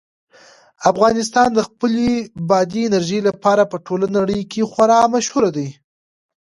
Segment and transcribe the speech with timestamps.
[0.91, 2.11] افغانستان د خپلې
[2.49, 5.69] بادي انرژي لپاره په ټوله نړۍ کې خورا مشهور دی.